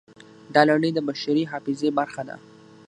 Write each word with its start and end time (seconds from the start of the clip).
دا 0.53 0.61
لړۍ 0.69 0.91
د 0.93 0.99
بشري 1.07 1.43
حافظې 1.51 1.89
برخه 1.97 2.21
ده. 2.29 2.35